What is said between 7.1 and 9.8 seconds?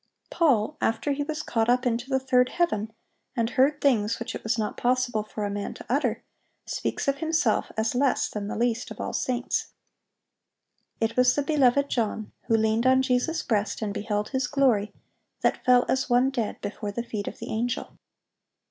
himself as "less than the least of all saints."(807)